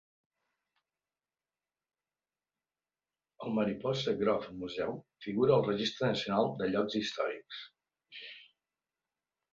[3.45, 7.63] El Mariposa Grove Museum figura al Registre Nacional de Llocs Històrics.